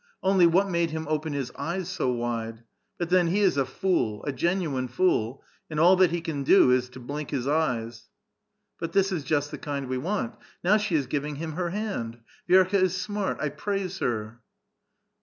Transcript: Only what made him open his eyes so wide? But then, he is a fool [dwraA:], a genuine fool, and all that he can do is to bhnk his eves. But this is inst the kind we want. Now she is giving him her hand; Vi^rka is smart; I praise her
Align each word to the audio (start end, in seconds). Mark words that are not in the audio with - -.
Only 0.23 0.47
what 0.47 0.67
made 0.67 0.89
him 0.89 1.05
open 1.07 1.33
his 1.33 1.51
eyes 1.55 1.87
so 1.87 2.11
wide? 2.11 2.63
But 2.97 3.11
then, 3.11 3.27
he 3.27 3.41
is 3.41 3.55
a 3.55 3.67
fool 3.67 4.23
[dwraA:], 4.23 4.29
a 4.29 4.31
genuine 4.31 4.87
fool, 4.87 5.43
and 5.69 5.79
all 5.79 5.95
that 5.97 6.09
he 6.09 6.21
can 6.21 6.41
do 6.41 6.71
is 6.71 6.89
to 6.89 6.99
bhnk 6.99 7.29
his 7.29 7.45
eves. 7.45 8.09
But 8.79 8.93
this 8.93 9.11
is 9.11 9.31
inst 9.31 9.51
the 9.51 9.59
kind 9.59 9.87
we 9.87 9.99
want. 9.99 10.37
Now 10.63 10.77
she 10.77 10.95
is 10.95 11.05
giving 11.05 11.35
him 11.35 11.51
her 11.51 11.69
hand; 11.69 12.17
Vi^rka 12.49 12.81
is 12.81 12.99
smart; 12.99 13.37
I 13.41 13.49
praise 13.49 13.99
her 13.99 14.41